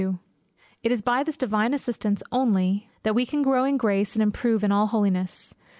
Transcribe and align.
It 0.81 0.91
is 0.91 1.03
by 1.03 1.21
this 1.21 1.37
Divine 1.37 1.75
assistance 1.75 2.23
only 2.31 2.89
that 3.03 3.13
we 3.13 3.23
can 3.23 3.43
grow 3.43 3.63
in 3.65 3.77
Grace, 3.77 4.15
and 4.15 4.23
improve 4.23 4.63
in 4.63 4.71
all 4.71 4.87
Holiness. 4.87 5.53